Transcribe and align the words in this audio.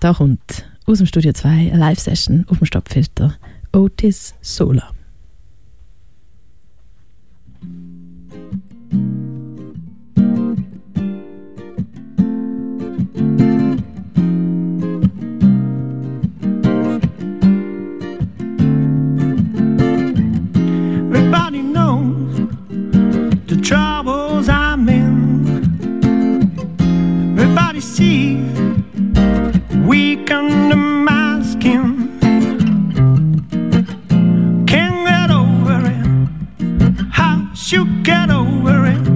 Da 0.00 0.12
kommt 0.12 0.66
aus 0.84 0.98
dem 0.98 1.06
Studio 1.06 1.32
2 1.32 1.48
eine 1.48 1.76
Live-Session 1.78 2.44
auf 2.48 2.58
dem 2.58 2.66
Stoppfilter. 2.66 3.34
Otis 3.72 4.34
Get 38.02 38.30
over 38.30 38.86
it. 38.86 39.15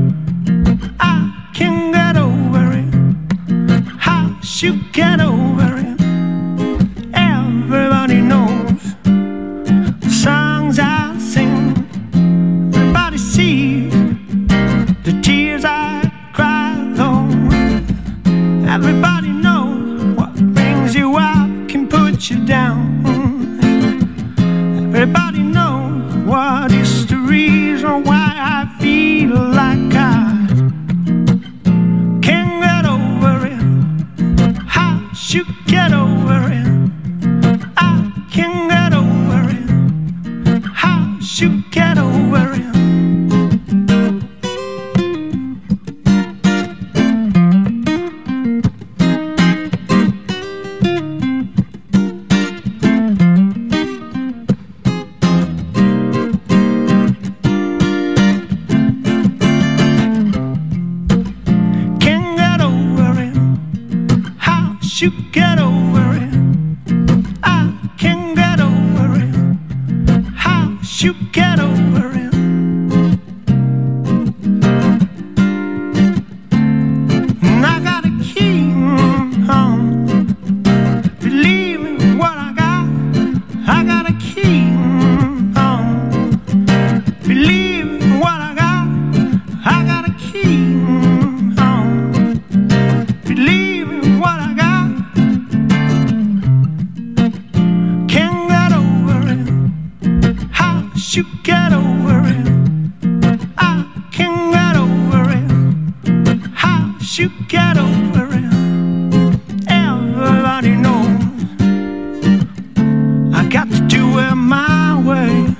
got 113.51 113.69
to 113.69 113.81
do 113.89 114.19
it 114.21 114.35
my 114.37 114.95
way. 115.05 115.57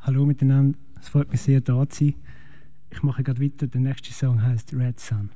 Hallo 0.00 0.24
miteinander, 0.24 0.78
es 0.98 1.10
freut 1.10 1.30
mich 1.30 1.42
sehr, 1.42 1.60
da 1.60 1.86
zu 1.88 2.04
sein. 2.04 2.14
Ich 2.88 3.02
mache 3.02 3.22
gerade 3.22 3.42
weiter. 3.42 3.66
Der 3.66 3.80
nächste 3.80 4.12
Song 4.12 4.42
heißt 4.42 4.72
Red 4.72 4.98
Sun. 4.98 5.30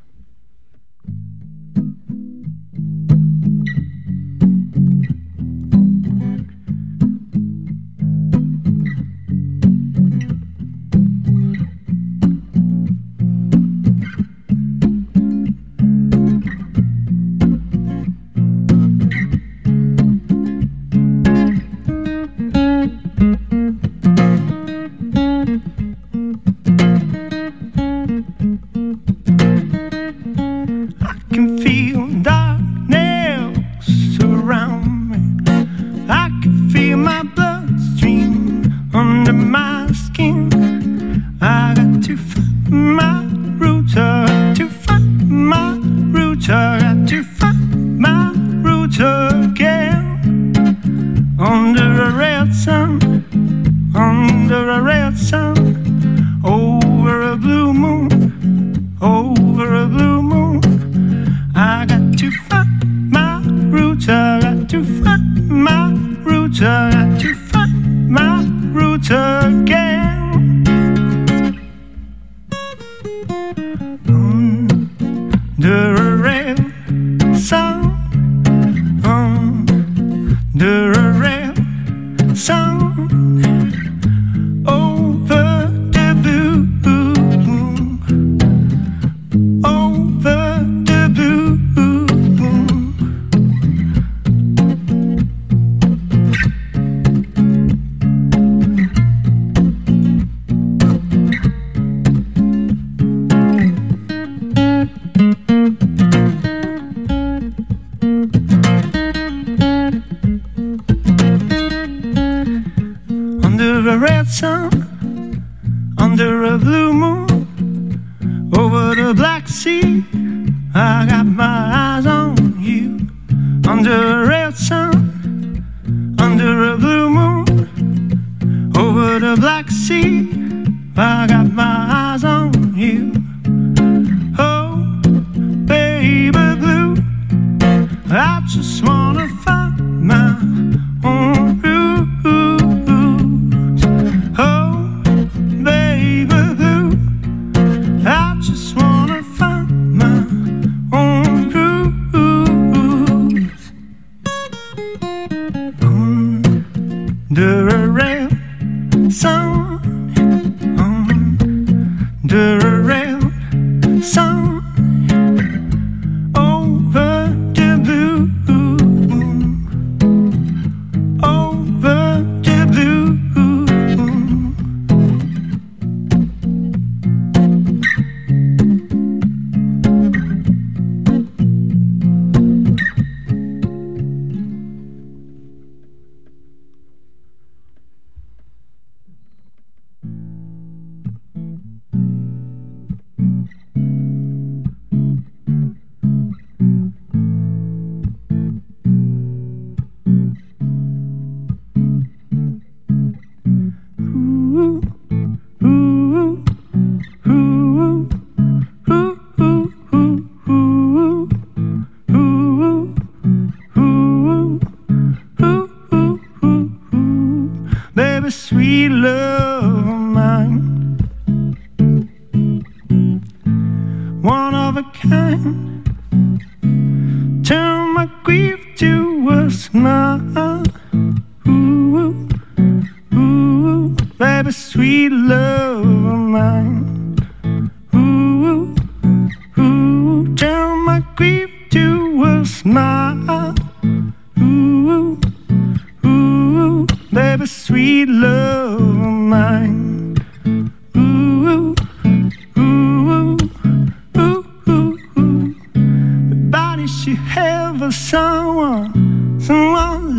just 138.55 138.79
small. 138.79 139.04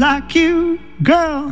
like 0.06 0.36
you, 0.36 0.80
girl. 1.02 1.52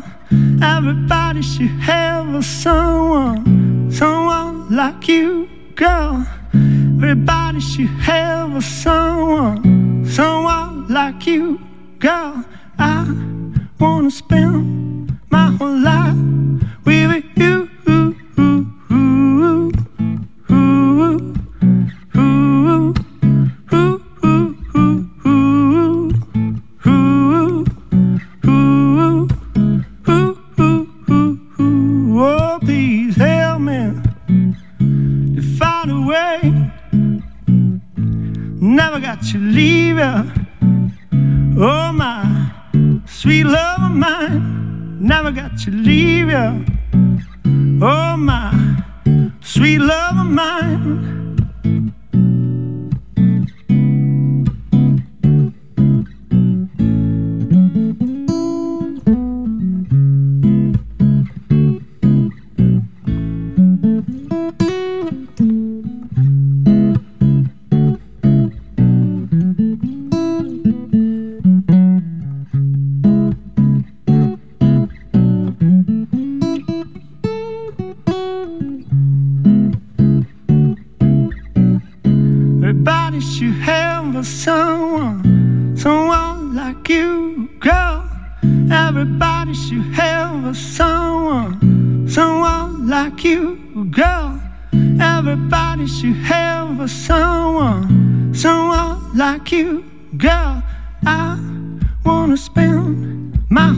Everybody 0.61 1.41
should 1.41 1.75
have 1.91 2.35
a 2.35 2.43
someone, 2.43 3.91
someone 3.91 4.75
like 4.75 5.07
you, 5.07 5.49
girl. 5.73 6.23
Everybody 6.53 7.59
should 7.59 7.95
have 8.11 8.55
a 8.55 8.61
someone, 8.61 10.05
someone 10.05 10.87
like 10.87 11.25
you, 11.25 11.59
girl. 11.97 12.45
I 12.77 12.99
wanna 13.79 14.11
spend 14.11 14.72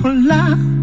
whole 0.02 0.28
life 0.28 0.76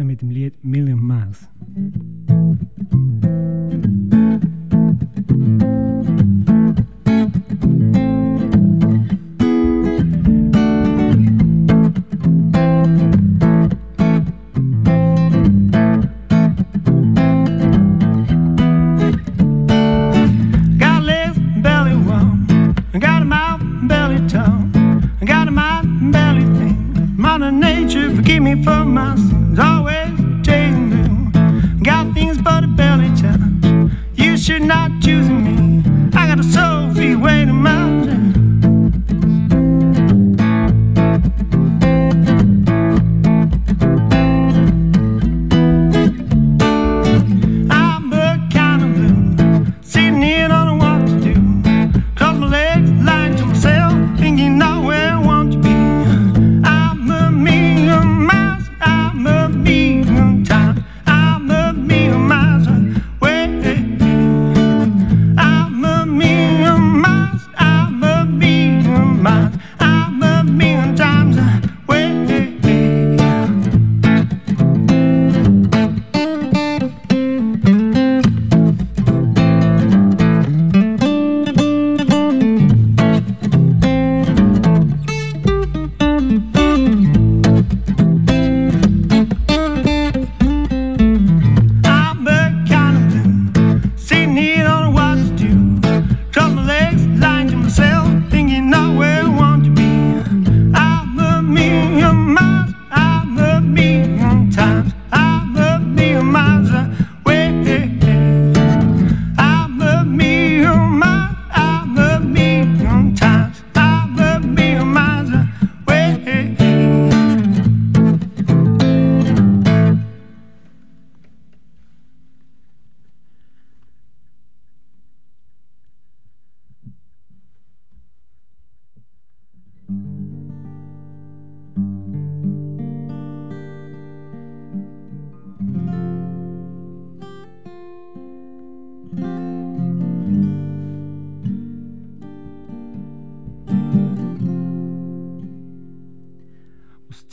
weiter 0.00 0.04
mit 0.04 0.20
dem 0.22 0.30
Lied 0.30 0.64
Million 0.64 1.00
Miles. 1.06 1.48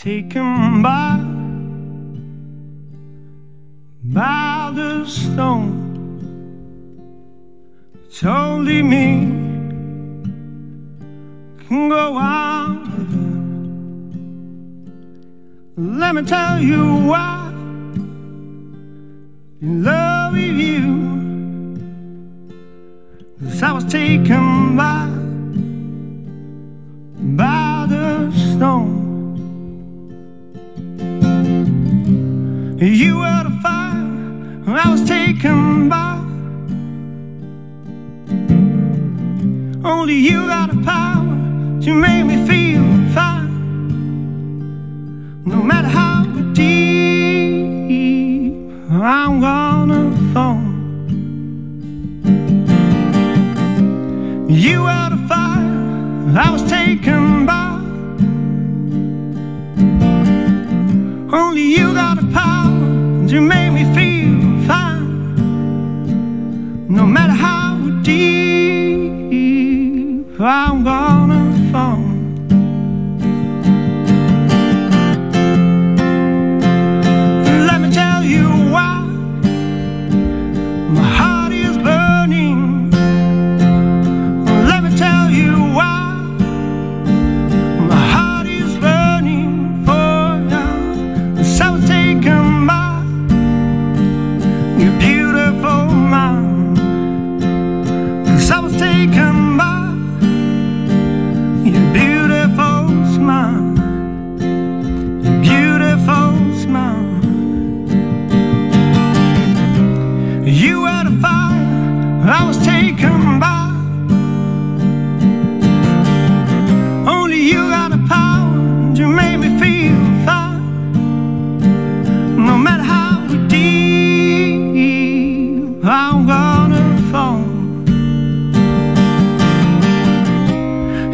taken 0.08 0.82
by 0.82 1.20
by 4.04 4.72
the 4.74 5.06
stone 5.06 5.88
it's 8.18 8.24
only 8.24 8.82
me. 8.82 9.28
Can 11.68 11.90
go 11.90 12.16
on. 12.16 12.84
Living. 15.76 16.00
let 16.00 16.16
me 16.16 16.24
tell 16.24 16.60
you 16.60 16.84
why. 17.12 17.50
In 19.62 19.84
love 19.84 20.34
with 20.34 20.58
you. 20.68 20.88
Cause 23.40 23.62
I 23.62 23.72
was 23.74 23.86
taken 23.86 24.76
by 24.76 25.07
I 34.80 34.92
was 34.92 35.04
taken 35.08 35.90
by. 35.90 36.18
Only 39.84 40.16
you 40.16 40.46
got 40.48 40.70
the 40.70 40.82
power 40.84 41.36
to 41.82 41.94
make 41.94 42.26
me 42.26 42.46
feel 42.46 42.84
fine. 43.12 43.50
No 45.46 45.64
matter 45.64 45.88
how 45.88 46.26
deep 46.54 47.74
I'm 48.92 49.40
gonna 49.42 50.12
fall. 50.34 50.62
You 54.48 54.84
are 54.84 55.10
the 55.10 55.28
fire 55.28 56.38
I 56.38 56.52
was 56.52 56.64
taken 56.70 57.46
by. 57.48 57.80
Only 61.36 61.64
you 61.64 61.94
got 61.96 62.18
the 62.22 62.28
power 62.32 63.28
to 63.30 63.42
make 63.42 63.72
me 63.74 63.84
feel 63.96 64.17
matter 67.08 67.34
how 67.34 67.78
deep 68.04 69.38
I'm 70.40 70.84
gone. 70.84 71.17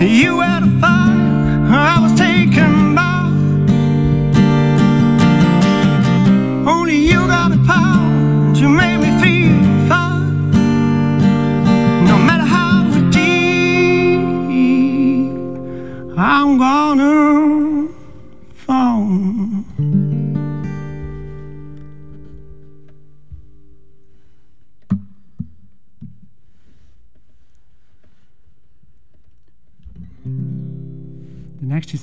You 0.06 0.42
had 0.42 0.64
a 0.64 0.80
fire, 0.82 1.66
I 1.72 2.00
was 2.02 2.14
taken 2.20 2.94
by. 2.94 3.13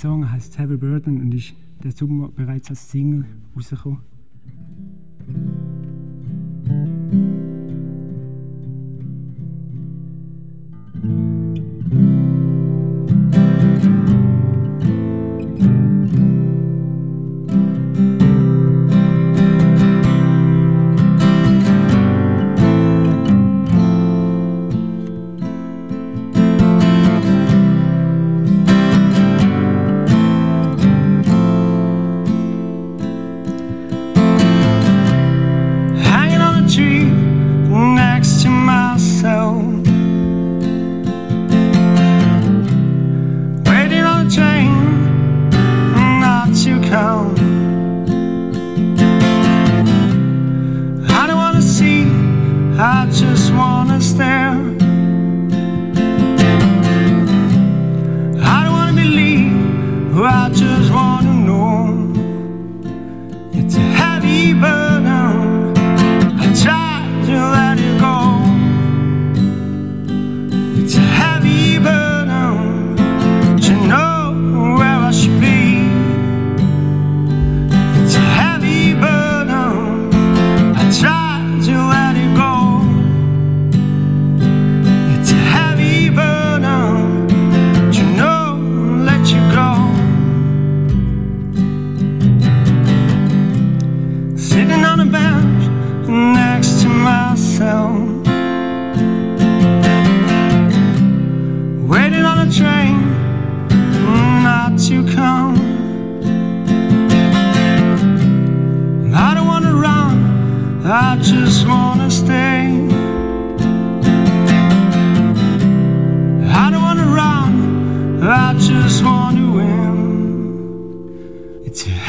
Song 0.00 0.32
heißt 0.32 0.58
Heavy 0.58 0.78
Burden 0.78 1.20
und 1.20 1.34
ist 1.34 1.52
der 1.84 1.92
Sommer 1.92 2.30
bereits 2.30 2.70
als 2.70 2.90
Single 2.90 3.26
rausgekommen. 3.54 3.98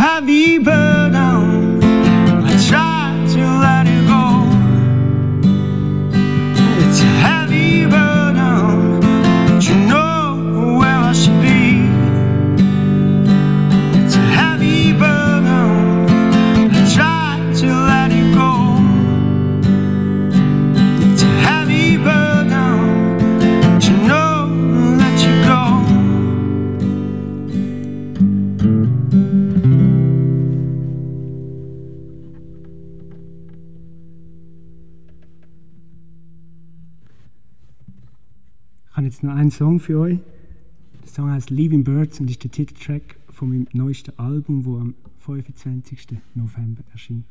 Happy 0.01 0.57
birthday. 0.57 0.90
Habe 38.93 39.05
jetzt 39.07 39.23
noch 39.23 39.33
einen 39.33 39.51
Song 39.51 39.79
für 39.79 39.99
euch. 39.99 40.19
Der 41.01 41.07
Song 41.07 41.31
heißt 41.31 41.49
Leaving 41.49 41.83
Birds 41.83 42.19
und 42.19 42.29
ist 42.29 42.43
der 42.43 42.51
Titeltrack 42.51 43.17
von 43.29 43.49
meinem 43.49 43.67
neuesten 43.73 44.17
Album, 44.19 44.65
wo 44.65 44.77
am 44.77 44.95
25. 45.19 46.07
November 46.35 46.83
erscheint. 46.91 47.25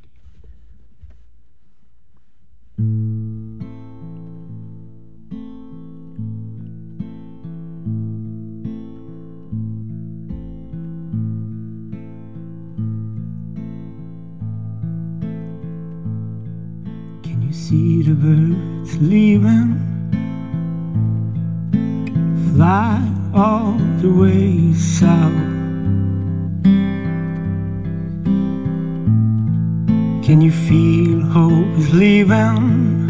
Can 30.31 30.41
you 30.41 30.53
feel 30.53 31.23
hope 31.23 31.77
is 31.77 31.93
leaving? 31.93 33.09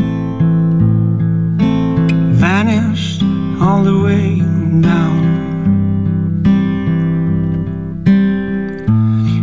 Vanished 2.33 3.23
all 3.61 3.83
the 3.83 3.99
way 4.07 4.39
down. 4.81 5.21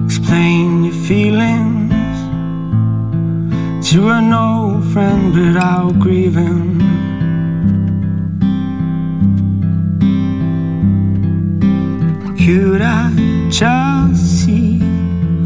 Explain 0.05 0.85
your 0.85 0.99
feelings 1.05 2.17
to 3.91 4.09
an 4.09 4.33
old 4.33 4.83
friend 4.91 5.35
without 5.35 5.99
grieving. 5.99 6.79
Could 12.43 12.81
I 12.81 13.11
just 13.51 14.23
see 14.41 14.79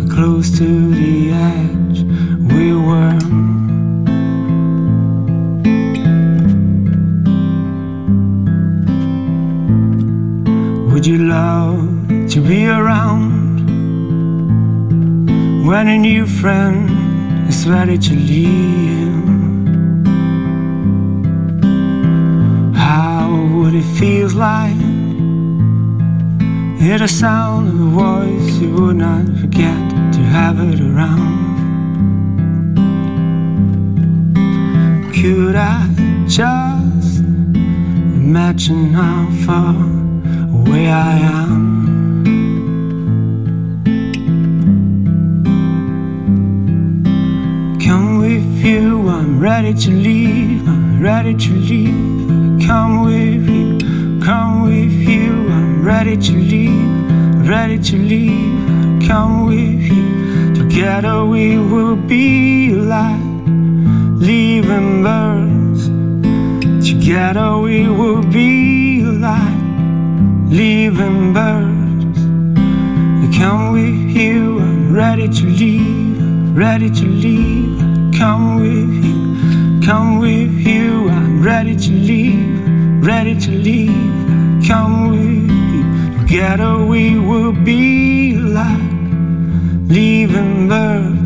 close 0.10 0.50
to 0.60 0.92
the 0.96 1.32
edge 1.34 1.71
we 2.72 2.78
were? 2.78 3.18
Would 10.92 11.06
you 11.06 11.18
love 11.18 11.80
to 12.30 12.42
be 12.42 12.68
around 12.68 13.68
when 15.66 15.88
a 15.88 15.98
new 15.98 16.26
friend 16.26 16.90
is 17.50 17.68
ready 17.68 17.98
to 17.98 18.14
leave? 18.14 19.28
How 22.76 23.30
would 23.54 23.76
it 23.76 23.90
feel 24.00 24.30
like? 24.30 24.80
Hear 26.80 26.98
the 27.00 27.08
sound 27.08 27.68
of 27.68 27.80
a 27.80 27.90
voice 28.04 28.54
you 28.62 28.74
would 28.76 28.98
not 28.98 29.26
forget 29.40 30.14
to 30.14 30.20
have 30.20 30.60
it 30.60 30.80
around. 30.80 31.51
Could 35.22 35.56
I 35.56 35.88
just 36.26 37.20
imagine 37.20 38.92
how 38.92 39.30
far 39.46 39.76
away 40.52 40.90
I 40.90 41.20
am? 41.20 41.54
Come 47.86 48.18
with 48.18 48.66
you, 48.66 49.08
I'm 49.10 49.40
ready 49.40 49.76
to 49.76 49.92
leave, 49.92 50.68
I'm 50.68 51.00
ready 51.00 51.36
to 51.36 51.54
leave. 51.54 52.66
Come 52.66 53.04
with 53.04 53.48
you, 53.48 53.78
come 54.26 54.64
with 54.64 54.92
you, 54.92 55.52
I'm 55.52 55.86
ready 55.86 56.18
to 56.18 56.34
leave, 56.34 57.48
ready 57.48 57.78
to 57.78 57.96
leave. 57.96 59.08
Come 59.08 59.46
with 59.46 59.84
you, 59.84 60.56
together 60.56 61.26
we 61.26 61.60
will 61.60 61.96
be 61.96 62.72
alive, 62.72 63.31
leaving 64.22 65.02
birds. 65.02 65.88
Together 66.88 67.58
we 67.58 67.90
will 67.90 68.22
be 68.22 69.02
alive, 69.02 70.48
leaving 70.48 71.34
birds. 71.34 72.20
Come 73.36 73.74
with 73.74 74.16
you, 74.16 74.60
I'm 74.60 74.94
ready 74.94 75.28
to 75.28 75.46
leave, 75.48 76.56
ready 76.56 76.92
to 76.92 77.06
leave. 77.08 77.80
Come 78.16 78.60
with 78.62 78.94
you, 79.04 79.82
come 79.88 80.20
with 80.20 80.54
you, 80.68 81.10
I'm 81.10 81.42
ready 81.42 81.76
to 81.76 81.92
leave, 81.92 83.04
ready 83.04 83.34
to 83.40 83.50
leave. 83.50 84.68
Come 84.68 85.10
with 85.10 85.50
you, 85.74 86.20
together 86.20 86.86
we 86.86 87.18
will 87.18 87.54
be 87.54 88.36
alive, 88.36 89.90
leaving 89.90 90.70
birds. 90.70 91.21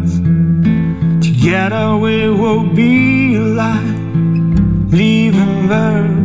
We 1.45 2.27
will 2.27 2.63
be 2.63 3.35
alive, 3.35 4.91
leaving 4.91 5.67
birds. 5.67 6.24